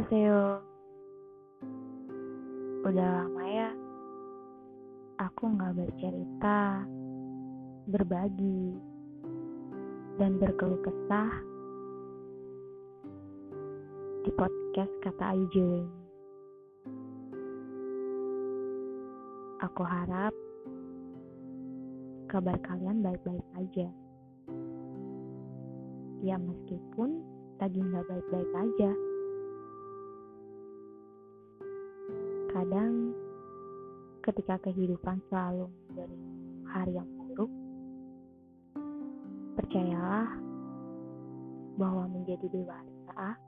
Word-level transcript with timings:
Annyeonghaseyo. 0.00 0.64
Udah 2.88 3.08
lama 3.20 3.44
ya, 3.44 3.68
aku 5.20 5.42
nggak 5.52 5.76
bercerita, 5.76 6.88
berbagi, 7.84 8.80
dan 10.16 10.40
berkeluh 10.40 10.80
kesah 10.80 11.28
di 14.24 14.30
podcast 14.40 14.92
kata 15.04 15.36
Ayu 15.36 15.84
Aku 19.60 19.84
harap 19.84 20.32
kabar 22.32 22.56
kalian 22.64 23.04
baik-baik 23.04 23.44
aja. 23.52 23.88
Ya 26.24 26.40
meskipun 26.40 27.20
lagi 27.60 27.84
nggak 27.84 28.08
baik-baik 28.08 28.52
aja. 28.56 29.09
Kadang 32.60 33.16
ketika 34.20 34.60
kehidupan 34.68 35.16
selalu 35.32 35.72
memberi 35.88 36.20
hari 36.68 36.92
yang 36.92 37.08
buruk, 37.08 37.48
percayalah 39.56 40.28
bahwa 41.80 42.04
menjadi 42.12 42.52
dewasa 42.52 43.40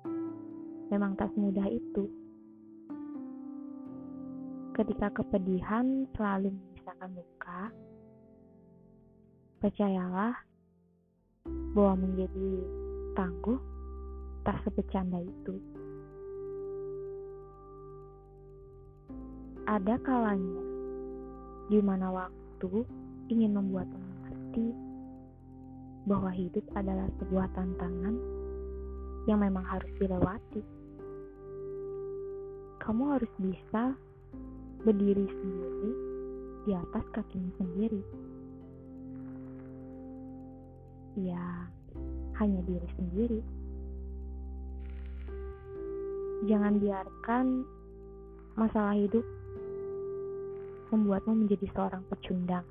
memang 0.88 1.12
tak 1.20 1.28
semudah 1.36 1.68
itu. 1.68 2.08
Ketika 4.80 5.12
kepedihan 5.12 6.08
selalu 6.16 6.56
menyisakan 6.56 7.10
luka, 7.12 7.68
percayalah 9.60 10.40
bahwa 11.76 12.00
menjadi 12.00 12.64
tangguh 13.12 13.60
tak 14.40 14.56
sebecanda 14.64 15.20
itu. 15.20 15.71
Ada 19.72 19.96
kalanya 20.04 20.64
di 21.72 21.80
mana 21.80 22.12
waktu 22.12 22.84
ingin 23.32 23.56
membuat 23.56 23.88
mengerti 23.88 24.68
bahwa 26.04 26.28
hidup 26.28 26.60
adalah 26.76 27.08
sebuah 27.16 27.48
tantangan 27.56 28.12
yang 29.24 29.40
memang 29.40 29.64
harus 29.64 29.88
dilewati. 29.96 30.60
Kamu 32.84 33.16
harus 33.16 33.32
bisa 33.40 33.96
berdiri 34.84 35.24
sendiri 35.24 35.90
di 36.68 36.72
atas 36.76 37.04
kakimu 37.16 37.48
sendiri. 37.56 38.02
Ya, 41.16 41.72
hanya 42.44 42.60
diri 42.68 42.88
sendiri. 43.00 43.40
Jangan 46.44 46.76
biarkan 46.76 47.64
masalah 48.60 49.00
hidup 49.00 49.24
membuatmu 50.92 51.48
menjadi 51.48 51.66
seorang 51.72 52.04
pecundang. 52.12 52.68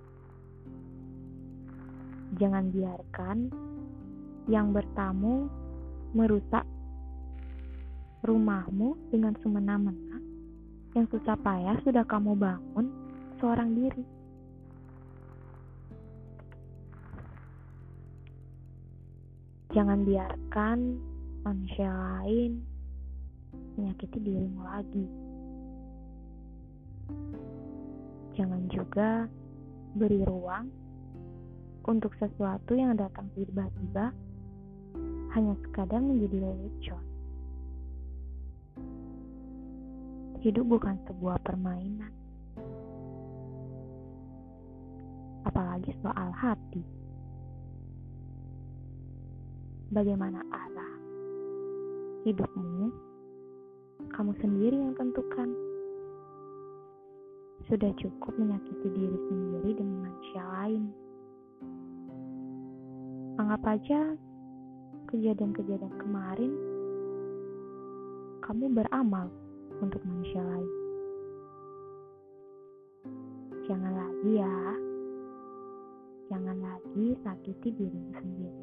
Jangan 2.38 2.70
biarkan 2.70 3.38
yang 4.46 4.72
bertamu 4.72 5.50
merusak 6.14 6.64
rumahmu 8.22 8.94
dengan 9.10 9.34
semena-mena 9.42 10.22
yang 10.94 11.08
susah 11.10 11.34
payah 11.42 11.76
sudah 11.82 12.06
kamu 12.06 12.38
bangun 12.38 12.88
seorang 13.42 13.74
diri. 13.74 14.06
Jangan 19.72 20.04
biarkan 20.04 20.80
manusia 21.48 21.88
lain 21.88 22.60
menyakiti 23.80 24.20
dirimu 24.20 24.62
lagi. 24.68 25.06
Jangan 28.32 28.62
juga 28.72 29.28
beri 29.92 30.24
ruang 30.24 30.72
untuk 31.84 32.16
sesuatu 32.16 32.78
yang 32.78 32.96
datang 32.96 33.28
tiba-tiba 33.36 34.16
hanya 35.36 35.56
sekadar 35.64 36.00
menjadi 36.00 36.44
lelucon. 36.44 37.04
Hidup 40.42 40.66
bukan 40.68 40.96
sebuah 41.06 41.38
permainan. 41.46 42.12
Apalagi 45.46 45.92
soal 46.02 46.30
hati. 46.34 46.84
Bagaimana 49.92 50.40
arah 50.50 50.96
hidupmu? 52.26 52.90
Kamu 54.12 54.32
sendiri 54.40 54.78
yang 54.82 54.96
tentukan. 54.98 55.71
Sudah 57.70 57.94
cukup 58.02 58.34
menyakiti 58.42 58.88
diri 58.90 59.18
sendiri 59.30 59.70
dengan 59.78 60.10
manusia 60.10 60.44
lain. 60.58 60.84
Anggap 63.38 63.62
aja 63.78 64.00
kejadian-kejadian 65.12 65.96
kemarin 66.00 66.52
kamu 68.42 68.74
beramal 68.74 69.30
untuk 69.80 70.02
manusia 70.08 70.42
lain. 70.42 70.72
Jangan 73.70 73.94
lagi 73.94 74.32
ya. 74.42 74.58
Jangan 76.32 76.58
lagi 76.64 77.06
sakiti 77.22 77.70
dirimu 77.76 78.12
sendiri. 78.16 78.62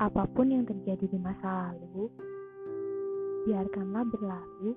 Apa 0.00 0.24
pun 0.32 0.48
yang 0.48 0.64
terjadi 0.64 1.06
di 1.06 1.18
masa 1.20 1.76
lalu, 1.76 2.08
biarkanlah 3.48 4.04
berlalu 4.08 4.72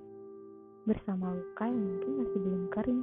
bersama 0.84 1.32
luka 1.32 1.64
yang 1.64 1.80
mungkin 1.80 2.12
masih 2.20 2.38
belum 2.44 2.64
kering. 2.68 3.02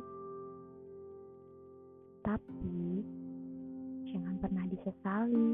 Tapi, 2.22 2.78
jangan 4.14 4.36
pernah 4.38 4.66
disesali. 4.70 5.50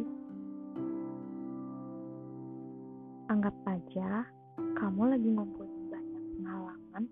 Anggap 3.31 3.55
aja 3.67 4.27
kamu 4.75 5.03
lagi 5.15 5.29
ngumpulin 5.31 5.83
banyak 5.91 6.23
pengalaman 6.39 7.03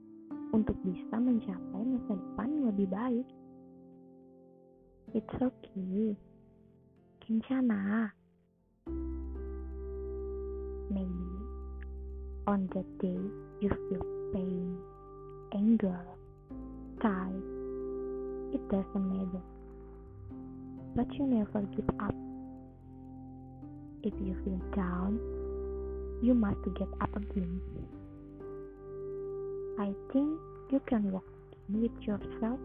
untuk 0.51 0.75
bisa 0.83 1.15
mencapai 1.15 1.81
masa 1.83 2.13
depan 2.15 2.47
yang 2.51 2.65
lebih 2.71 2.87
baik. 2.91 3.27
It's 5.15 5.37
okay. 5.39 6.15
Kencana. 7.23 8.11
Maybe 10.91 11.31
on 12.47 12.67
that 12.75 12.87
day 12.99 13.23
you 13.63 13.71
feel 13.87 13.94
But 21.05 21.17
you 21.17 21.27
never 21.27 21.61
give 21.75 21.89
up. 22.01 22.15
If 24.01 24.13
you 24.17 24.33
feel 24.43 24.61
down, 24.75 25.19
you 26.23 26.33
must 26.33 26.57
get 26.73 26.87
up 26.99 27.15
again. 27.15 27.61
I 29.77 29.93
think 30.11 30.39
you 30.71 30.81
can 30.89 31.11
walk 31.11 31.29
with 31.69 31.93
yourself. 32.01 32.57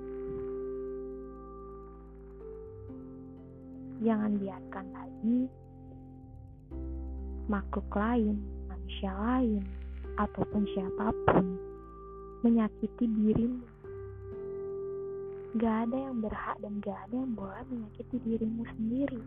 Jangan 4.00 4.40
biarkan 4.40 4.86
lagi 4.88 5.38
makhluk 7.44 7.92
lain, 7.92 8.40
manusia 8.72 9.12
lain, 9.20 9.68
ataupun 10.16 10.64
siapa 10.72 11.12
pun 11.28 11.60
menyakiti 12.40 13.04
dirimu. 13.04 13.69
Gak 15.58 15.90
ada 15.90 15.98
yang 15.98 16.22
berhak 16.22 16.62
dan 16.62 16.78
gak 16.78 16.94
ada 17.10 17.16
yang 17.26 17.34
boleh 17.34 17.64
menyakiti 17.66 18.22
dirimu 18.22 18.62
sendiri. 18.78 19.22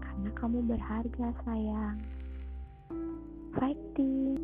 Karena 0.00 0.30
kamu 0.32 0.58
berharga, 0.72 1.28
sayang. 1.44 2.00
Fighting. 3.52 4.40